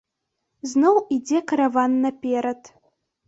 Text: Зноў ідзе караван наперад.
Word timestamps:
Зноў 0.71 0.95
ідзе 1.17 1.39
караван 1.53 1.93
наперад. 2.05 2.61